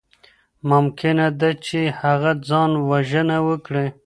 ممکنه 0.71 1.25
ده 1.39 1.49
چي 1.65 1.79
هغه 1.99 2.31
ځان 2.49 2.71
وژنه 2.89 3.37
وکړي. 3.47 3.87